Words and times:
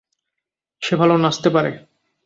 সে 0.81 0.93
ভালো 0.95 1.13
নাচতে 1.17 1.49
পারে। 1.49 1.71